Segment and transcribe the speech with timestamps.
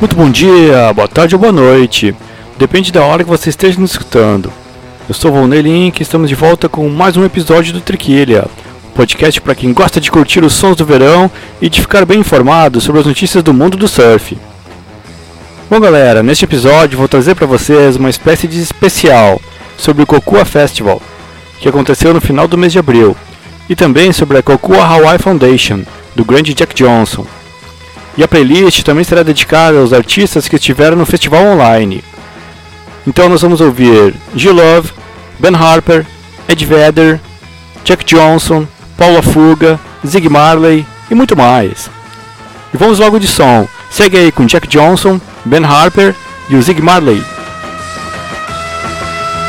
[0.00, 2.14] Muito bom dia, boa tarde ou boa noite.
[2.58, 4.52] Depende da hora que você esteja nos escutando.
[5.08, 8.46] Eu sou o Volney Link e estamos de volta com mais um episódio do Triquilha,
[8.88, 11.30] um podcast para quem gosta de curtir os sons do verão
[11.60, 14.36] e de ficar bem informado sobre as notícias do mundo do surf.
[15.70, 19.40] Bom galera, neste episódio vou trazer para vocês uma espécie de especial
[19.78, 21.00] sobre o Kokua Festival,
[21.60, 23.16] que aconteceu no final do mês de abril,
[23.70, 25.82] e também sobre a Kokua Hawaii Foundation,
[26.16, 27.24] do grande Jack Johnson.
[28.16, 32.02] E a playlist também será dedicada aos artistas que estiveram no festival online.
[33.06, 34.92] Então nós vamos ouvir G-Love,
[35.38, 36.06] Ben Harper,
[36.48, 37.20] Ed Vedder,
[37.84, 41.90] Jack Johnson, Paula Fuga, Zig Marley e muito mais.
[42.72, 43.68] E vamos logo de som.
[43.90, 46.14] Segue aí com Jack Johnson, Ben Harper
[46.48, 47.22] e o Zig Marley.